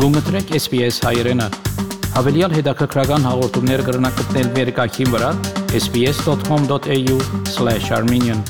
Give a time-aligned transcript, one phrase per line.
[0.00, 1.42] Գումտրեք SPS հայերեն։
[2.14, 5.30] Հավելյալ հետաքրքրական հաղորդումներ կգրնակցնել վերկայքին վրա
[5.76, 8.40] sps.com.au/armenian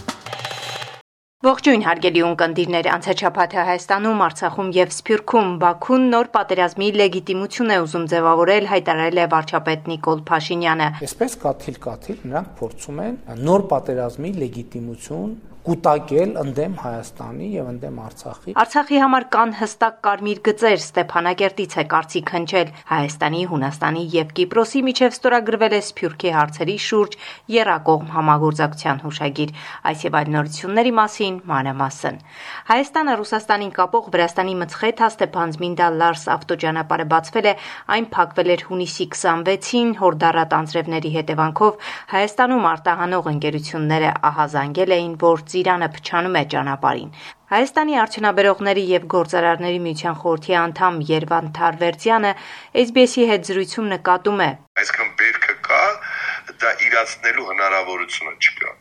[1.49, 8.65] Ողջույն հարգելի ունկնդիրներ, անցաչափաթը Հայաստանում, Արցախում եւ Սփյուռքում Բաքուն նոր պատերազմի լեգիտիմություն է ուզում ձևավորել,
[8.71, 13.15] հայտարարել է վարչապետ Նիկոլ Փաշինյանը։ Այսպես կաթիլ-կաթիլ նրանք փորձում են
[13.51, 15.31] նոր պատերազմի լեգիտիմություն
[15.61, 22.31] կուտակել ընդդեմ Հայաստանի եւ ընդդեմ Արցախի։ Արցախի համար կան հստակ կարմիր գծեր Ստեփանակերտից է կարծիք
[22.35, 27.17] հնչել Հայաստանի, Հունաստանի եւ Կիպրոսի միջև ստորագրվել է Սփյուռքի հարցերի շուրջ
[27.61, 29.53] երակողմ համագործակցության հուշագիր։
[29.91, 32.17] Այս եւ այլ նորությունների մասին մանրամասն։
[32.71, 37.55] Հայաստանը Ռուսաստանին կապող Վրաստանի Մցխեթա Ստեփանձմինդա Լարս ավտոճանապարհը բացվել է,
[38.01, 45.89] այն փակվել էր հունիսի 26-ին հորդառատ անձրևների հետևանքով Հայաստանում արտահանող ընկերությունները ահազանգել էին, որ ծիրանը
[45.97, 47.13] փչանում է ճանապարհին։
[47.51, 52.33] Հայաստանի արդյունաբերողների եւ գործարարների միության խորհրդի անդամ Երվան Թարվերցյանը
[52.85, 54.51] SBS-ի հետ զրույցում նկատում է.
[54.83, 55.81] Այսքան բերքը կա,
[56.63, 58.75] դա իրացնելու հնարավորությունը չկա։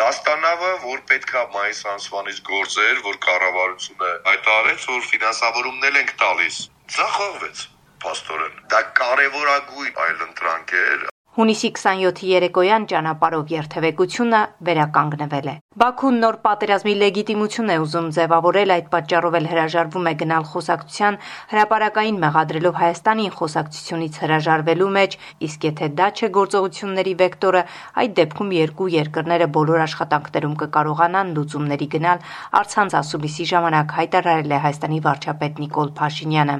[0.00, 6.60] Լաստանավը, որ պետքա մայիս ամսվանից գործեր, որ կառավարությունը հայտարարեց, որ ֆինանսավորումներ ենք տալիս,
[6.96, 7.64] ցախողվեց
[8.04, 16.36] փաստորեն։ Դա կարևորագույն այլ ընտրանք էր Հունիսի 27-ի երեկոյան ճանապարհով երթևեկությունը վերականգնվել է։ Բաքուն նոր
[16.44, 21.16] պատերազմի լեգիտիմություն է ուզում ձևավորել, այդ պատճառով էլ հրաժարվում է գնալ խոսակցության
[21.52, 25.16] հրաապարակային մեղադրելով Հայաստանին խոսակցությունից հրաժարվելու մեջ,
[25.48, 27.64] իսկ եթե դա չէ գործողությունների վեկտորը,
[28.02, 32.22] այդ դեպքում երկու երկրները բոլոր աշխատանքներում կկարողանան լուծումների գնալ,
[32.60, 36.56] արցանց ասուլիսի ժամանակ հայտարարել է Հայաստանի վարչապետ Նիկոլ Փաշինյանը։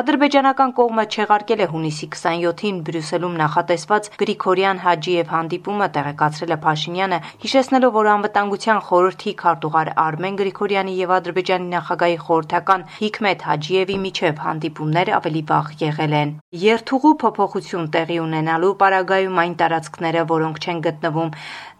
[0.00, 7.94] Ադրբեջանական կողմը չեղարկել է հունիսի 27-ին Բրյուսելում նախատեսված Գրիգորյան Հաջիև հանդիպումը տեղեկացրել է Փաշինյանը, հիշեցնելով,
[7.98, 15.42] որ անվտանգության խորհրդի քարտուղար Արմեն Գրիգորյանի եւ Ադրբեջանի նախագահի խորհրդական Հիկմետ Հաջիևի միջև հանդիպումներ ավելի
[15.50, 21.34] վաղ եղել են։ Երթուղու փոփոխություն տեղի ունենալու պարագայում այն տարածքները, որոնք չեն գտնվում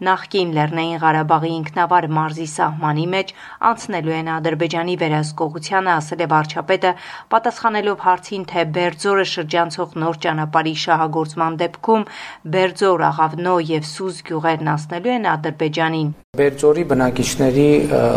[0.05, 3.33] նախկին Լեռնային Ղարաբաղի ինքնավար մարզի սահմանի մեջ,
[3.71, 6.91] անցնելու են Ադրբեջանի վերահսկողությանը, ասել է վարչապետը,
[7.31, 12.07] պատասխանելով հարցին, թե Բերձորը շրջանցող նոր ճանապարհի շահագործման դեպքում
[12.45, 17.67] Բերձոր, Աղավնո եւ Սուզ գյուղերն անցնելու են Ադրբեջանին։ Բերձորի բնակիչների,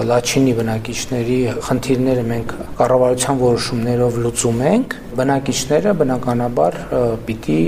[0.08, 1.38] Լաչինի բնակիչների
[1.68, 6.78] խնդիրները մենք կառավարության որոշումներով լուծում ենք։ Բնակիչները բնականաբար
[7.28, 7.60] պիտի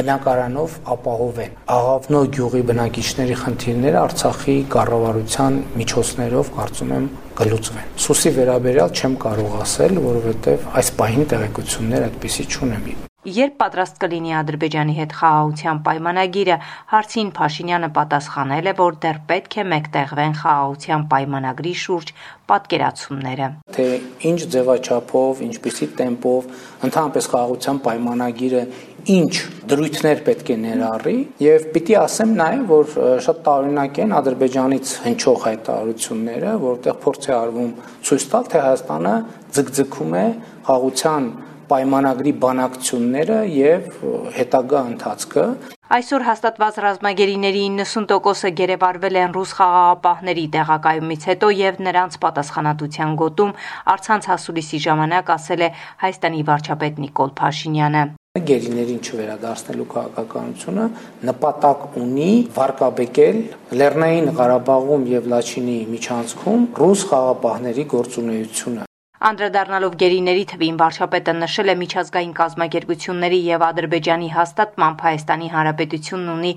[0.00, 7.10] բնակարանով ապահովեն։ Աղավնո գյուղի բնակիչների խնդիրները Արցախի կառավարության միջոցներով կարծում եմ
[7.40, 12.88] կլուծվեն։ Սուսի վերաբերյալ չեմ կարող ասել, որովհետև այս պահին տեղեկություններ այդպեսի չունեմ
[13.26, 16.56] երբ պատրաստ կլինի Ադրբեջանի հետ խաղաղության պայմանագիրը,
[16.92, 22.12] հարցին Փաշինյանը պատասխանել է, որ դեռ պետք է մեկտեղվեն խաղաղության պայմանագրի շուրջ
[22.46, 23.86] պատկերացումները։ Թե
[24.30, 26.52] ինչ ձևաչափով, ինչպիսի տեմպով
[26.86, 28.62] ընդհանրապես խաղաղության պայմանագիրը
[29.06, 29.34] ինչ
[29.70, 32.94] դրույթներ պետք է ներառի եւ պիտի ասեմ նաեւ որ
[33.26, 37.70] շատ տարօրինակ են ադրբեջանից հնչող հայտարարությունները որտեղ փորձ է արվում
[38.08, 39.14] ցույց տալ թե Հայաստանը
[39.58, 40.26] ձգձգում է
[40.66, 41.28] խաղաղության
[41.70, 43.88] պայմանագրի բանակցությունները եւ
[44.36, 45.46] հետագա ընթացքը
[45.86, 53.52] Այսօր հաստատված ռազմագերիների 90%-ը գերեվարվել են ռուս խաղաղապահների տեղակայումից հետո եւ նրանց պատասխանատվության գոտում
[53.94, 55.68] արցանց հասուլիսի ժամանակ ասել է
[56.02, 58.02] Հայաստանի վարչապետ Նիկոլ Փաշինյանը
[58.50, 60.88] գերիներին չվերադարձնելու քաղաքականությունը
[61.30, 63.38] նպատակ ունի վարկաբեկել
[63.80, 68.85] Լեռնային Ղարաբաղում եւ Լաչինի միջանցքում ռուս խաղապահների գործունեությունը
[69.16, 76.50] Անդրադառնալով գերիների թվին վարչապետը նշել է միջազգային կազմակերպությունների եւ Ադրբեջանի հաստատմամբ Հայաստանի Հանրապետությունն ունի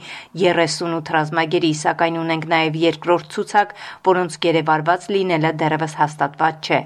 [0.43, 3.71] 38 ռազմագերի, սակայն ունենք նաեւ երկրորդ ցուցակ,
[4.09, 6.81] որոնց գերեվարված լինելը դեռևս հաստատված չէ։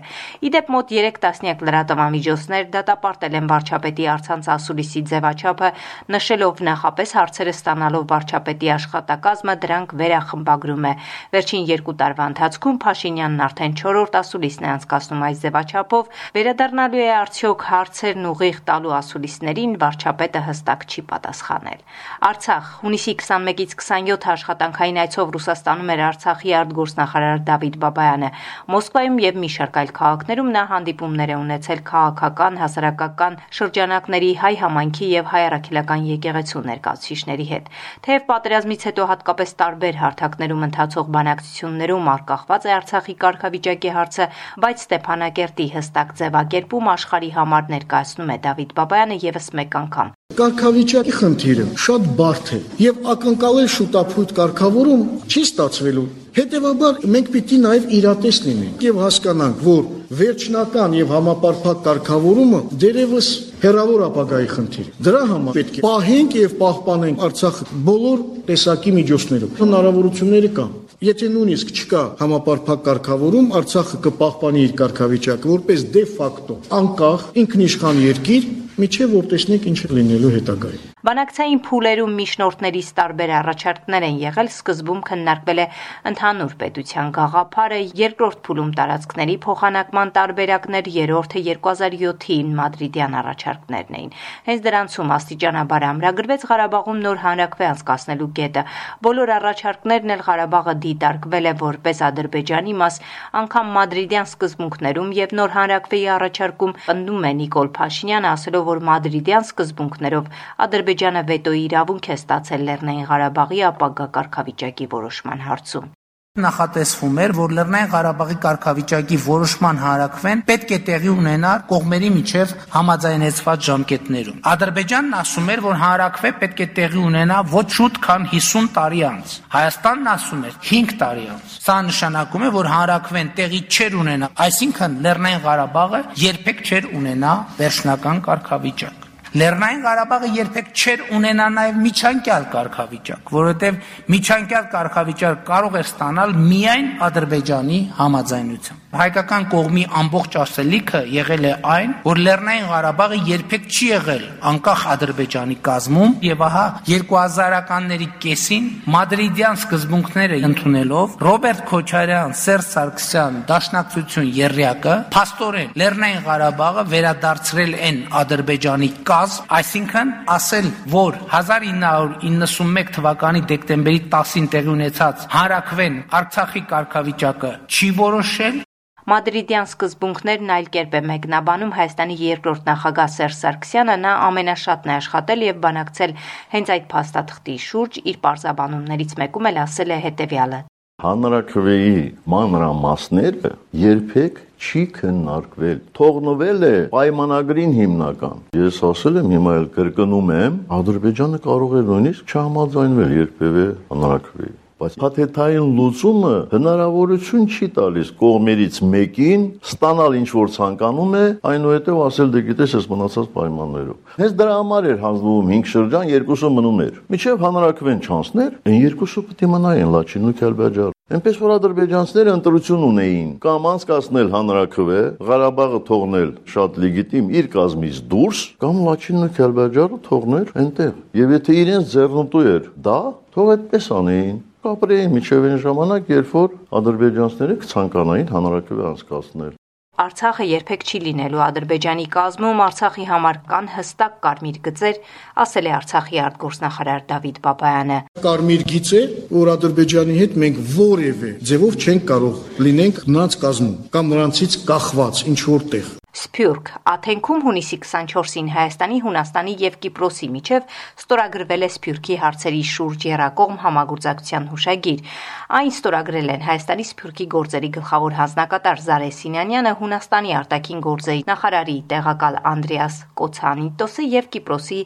[0.45, 5.73] Իդեպ մոտ 3 տասնյակ լրատվամիջոցներ դատապարտել են վարչապետի արցանց ասուլիսի ձևաչափը,
[6.13, 10.93] նշելով նախապես հարցերը ստանալով վարչապետի աշխատակազմը դրանք վերախմբագրում է։
[11.33, 17.09] Վերջին երկու տարվա ընթացքում Փաշինյանն արդեն 4-րդ ասուլիսն է անցկացնում այս ձևաչափը ձևաչափով վերադառնալու է
[17.13, 21.79] արդյոք հարցերն ուղիղ տալու ասուլիսներին վարչապետը հստակ չի պատասխանել։
[22.27, 28.29] Արցախ հունիսի 21-ից 27 աշխատանքային այցով Ռուսաստանում էր Արցախի արտգործնախարար Դավիթ Բաբայանը։
[28.73, 35.07] Մոսկվայում եւ մի շարք այլ քաղաքներում նա հանդիպումներ է ունեցել քաղաքական, հասարակական շրջանակների հայ համայնքի
[35.13, 37.71] եւ հայ առաքելական եկեղեցու ներկայացուցիչների հետ։
[38.03, 44.27] Թեև պատերազմից հետո հատկապես տարբեր հարթակներում ընթացող բանակցություններում արկախված է Արցախի կարգավիճակի հարցը,
[44.63, 51.13] բայց Ստեփանակերտ ոլորտի հստակ ձևակերպում աշխարհի համար ներկայացնում է Դավիթ Բաբայանը եւս մեկ անգամ։ Կարգավիճակի
[51.13, 58.37] խնդիրը շատ բարդ է եւ ակնկալել շուտապույտ կարգավորում չի ստացվելու։ Հետևաբար մենք պիտի նաև իրատես
[58.47, 59.83] լինենք եւ հասկանանք, որ
[60.17, 63.27] վերջնական եւ համապարփակ կարգավորումը դերևս
[63.61, 70.51] հերավոր ապագայի խնդիր։ Դրա համար պետք է պահենք եւ պահպանենք Արցախը բոլոր տեսակի միջոցներով։ Հնարավորությունները
[70.57, 70.73] կան։
[71.03, 78.45] Եթե նույնիսկ չկա համապարփակ կարգավորում, Արցախը կպահպանի իր կարգավիճակը որպես դե ֆակտո անկախ ինքնիշխան երկիր,
[78.81, 85.59] միջև որ տեսնենք ինչ լինելու հետագայում։ Բանակցային փուլերում միջնորդներից տարբեր առաջարկներ են եղել, սկզբում քննարկվել
[85.59, 85.65] է
[86.09, 94.15] ընդհանուր պետության գաղափարը, երկրորդ փուլում տարածքների փոխանակման տարբերակներ, երրորդը 2007-ին մադրիդյան առաջարկներն էին։
[94.47, 98.65] Հենց դրանցում աստիճանաբար ամրագրվեց Ղարաբաղում նոր հանրակրվե անցկացնելու կետը։
[99.03, 103.01] Բոլոր առաջարկներն էլ Ղարաբաղը դիտարկվել է որպես Ադրբեջանի մաս,
[103.43, 110.29] անգամ մադրիդյան սկզբունքներում եւ նոր հանրակրվեի առաջարկում պնդում է Նիկոլ Փաշինյանը, ասելով, որ մադրիդյան սկզբունքներով
[110.67, 115.91] Ադրբեջանը վետոյի իրավունք է ստացել Լեռնային Ղարաբաղի ապագա կարգավիճակի որոշման հարցում
[116.41, 123.67] նախատեսվում էր, որ Լեռնային Ղարաբաղի կարգավիճակի որոշման հարակվեն պետք է տեղի ունենար կողմերի միջև համաձայնեցված
[123.67, 129.05] ժամկետներում։ Ադրբեջանն ասում էր, որ հարակվե պետք է տեղի ունենա ոչ շուտ, քան 50 տարի
[129.13, 134.33] անց։ Հայաստանն ասում էր 5 տարի անց։ Սա նշանակում է, որ հարակվեն տեղի չեր ունենա,
[134.49, 139.02] այսինքն Լեռնային Ղարաբաղը երբեք չեր ունենա վերջնական կարգավիճակ։
[139.33, 143.79] Լեռնային Ղարաբաղը երբեք չէր ունենա նաև միջանկյալ կարգավիճակ, որովհետև
[144.13, 151.93] միջանկյալ կարգավիճակ կարող է ստանալ միայն Ադրբեջանի համաձայնությամբ հայկական կողմի ամբողջ ասելիքը եղել է այն,
[152.05, 160.39] որ Լեռնային Ղարաբաղը երբեք չի եղել անկախ Ադրբեջանի կազմում եւ ահա 2000-ականների կեսին մադրիդյան սկզբունքները
[160.49, 170.13] ընդունելով Ռոբերտ Քոչարյան, Սերժ Սարգսյան, Դաշնակցություն Երրյակը փաստորեն Լեռնային Ղարաբաղը վերադարձրել են Ադրբեջանի կազմ, այսինքն
[170.37, 178.61] ասել, որ 1991 թվականի դեկտեմբերի 10-ին տեղի ունեցած հանրակվեն Արցախի կարգավիճակը չի որոշել
[179.03, 185.43] Մադրիդյան սկզբունքներն այլ կերպ է մեկնաբանում Հայաստանի երկրորդ նախագահ Սերժ Սարգսյանը, նա ամենաշատն է աշխատել
[185.43, 186.13] եւ բանակցել
[186.53, 190.61] հենց այդ փաստաթղթի շուրջ, իր պարզաբանումներից մեկում էլ ասել է հետեւյալը.
[191.03, 191.99] Հանրակրվեի
[192.31, 193.53] մանրամասները
[193.83, 201.43] երբեք չի քննարկվել։ Թողնվել է պայմանագրին հիմնական։ Ես ասել եմ, հիմա էլ կրկնում եմ, Ադրբեջանը
[201.49, 204.53] կարող է նույնիսկ չհամաձայնվել երբևէ հանրակրվեի
[204.83, 212.33] բայց փաթեթային լուծումը հնարավորություն չի տալիս կողմերից մեկին ստանալ ինչ որ ցանկանում է, այնուհետև ասել
[212.33, 216.97] դե գիտես ես մնացած պայմաններով։ Հենց դրա համար էր հանձնվում 5 շրջան, երկուսը մնում էր։
[217.13, 222.83] Միջև հանրակրվեն չանցներ, այն երկուսը պետք է մնային Լաչինն ու Քելբաջարը։ Այնպես որ ադրբեջանցիները ընտրություն
[222.87, 229.99] ունեին կամ անցկացնել հանրակրվե, Ղարաբաղը թողնել շատ լեգիտիմ իր կազմից դուրս, կամ Լաչինն ու Քելբաջարը
[230.07, 232.97] թողներ այնտեղ։ Եվ եթե իրենց ձեռնտու էր դա,
[233.35, 239.59] թող այդպես անեին կապրեին միջև այն ժամանակ, երբ որ ադրբեջանցիները կցանկանային հանրակրվե անցկացնել։
[240.03, 244.97] Արցախը երբեք չի լինելու Ադրբեջանի կազմում, Արցախի համար կան հստակ կարմիր գծեր,
[245.43, 249.01] ասել է Արցախի արտգործնախարար Դավիթ Բաբայանը։ Կարմիր գիծ է,
[249.37, 255.39] որ Ադրբեջանի հետ մենք որևէ ձևով չենք կարող լինենք նրանց կազմում կամ նրանցից կախված ինչ
[255.53, 256.67] որտեղ։ Սփյուռք.
[256.85, 260.67] Աթենքում հունիսի 24-ին Հայաստանի, Հունաստանի եւ Կիպրոսի միջև
[261.01, 265.15] ստորագրվել է Սփյուռքի հարցերի շուրջ երակողմ համագործակցության հուշագիր։
[265.57, 272.37] Այն ստորագրել են Հայաստանի Սփյուռքի գործերի գլխավոր հանձնակատար Զարե Սինյանյանը, Հունաստանի արտաքին գործերի նախարարի տեղակալ
[272.53, 274.79] Անդրեաս Կոցանիտոսը եւ Կիպրոսի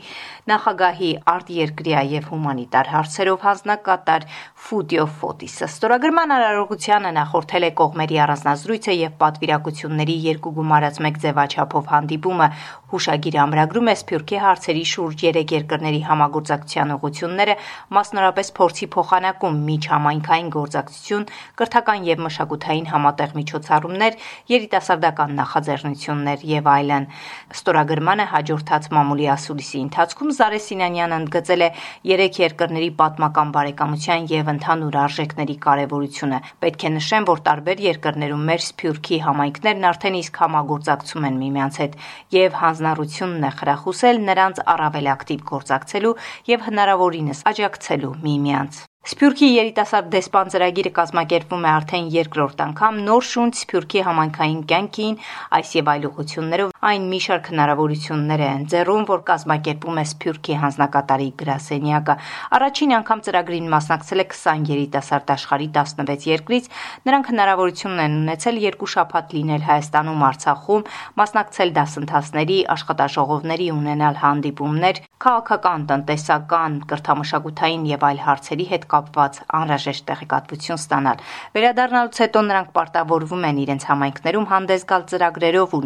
[0.48, 4.28] նախագահի արտերկրյա եւ հումանիտար հարցերով հանձնակատար
[4.68, 12.48] Ֆուդիո Ֆոտիսը։ Ստորագրման արարողությանը նախորդել է կողմերի առանձնազրույցը եւ պատվիրակությունների երկու գումարած մեկ ձևաչափով հանդիպումը
[12.88, 17.56] հուշագիրը ամրագրում է Սփյուռքի հարցերի շուրջ երեք երկրների համագործակցության ուղղությունները,
[17.98, 21.26] մասնորապես փորձի փոխանակում միջհամայնքային գործակցություն,
[21.60, 24.14] կրթական եւ մշակութային համատեղ միջոցառումներ,
[24.56, 27.10] երիտասարդական նախաձեռնություններ եւ այլն։
[27.58, 31.70] Ստորագրմանը հաջորդած մամուլի ասուլիսի ընթացքում Զարե Սինանյանը ընդգծել է
[32.08, 38.62] երեք երկրների պատմական բարեկամության եւ ընդհանուր արժեքների կարեւորությունը։ Պետք է նշեմ, որ տարբեր երկրներում մեր
[38.68, 41.96] Սփյուռքի համայնքներն արդեն իսկ համագործակցում են միմյանց հետ
[42.38, 46.14] եւ հանձնառությունն է խրախուսել նրանց առավել ակտիվ գործակցելու
[46.52, 53.54] եւ հնարավորինս աջակցելու միմյանց։ Սփյուռքի երիտասարդ դեսպան ծրագիրը կազմակերպվում է արդեն երկրորդ անգամ նոր շունչ
[53.62, 55.16] Սփյուռքի համայնքային կյանքին
[55.58, 61.30] այս եւ այլ ուղություններով Այն մի շարք հնարավորություններ է ընձեռում, որ կազմակերպում է Սփյուռքի հանձնակատարի
[61.42, 62.16] գրասենյակը։
[62.58, 66.70] Առաջին անգամ ծրագրին մասնակցել է 20 երիտասարդ աշխարհի 16 երկրից։
[67.10, 70.86] Նրանք հնարավորություն են ունեցել երկու շաբաթ լինել Հայաստանում, Արցախում,
[71.18, 80.78] մասնակցել դասընթացների, աշխատաժողովների, ունենալ հանդիպումներ, քաղաքական, տնտեսական, կրթամշակութային եւ այլ հարցերի հետ կապված անհրաժեշտ տեղեկատվություն
[80.78, 81.26] ստանալ։
[81.58, 85.82] Վերադառնալուց հետո նրանք պարտավորվում են իրենց համայնքներում հանդես գալ ծրագրերով ու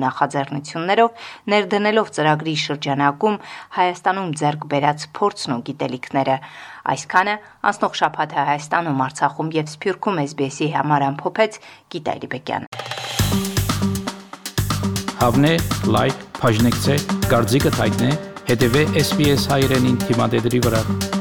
[0.82, 1.12] նախաձեռնություններով,
[1.52, 3.38] ներդնելով ծրագրի շրջանակում
[3.78, 6.36] Հայաստանում ձեռք բերած փորձն ու գիտելիքները։
[6.92, 7.36] Այսքանը
[7.70, 11.60] անցնող շաբաթը Հայաստանում, Արցախում եւ Սփյուռքում SBS-ի համար ամփոփեց
[11.94, 12.68] Գիտա Լիբեկյանը։
[15.22, 15.56] Հավնե,
[15.94, 16.96] լայք, բաժնեկցե,
[17.30, 18.12] դարձիկը թայտնե,
[18.50, 21.21] հետեւե SBS հայրենին թիմադեդի վրա։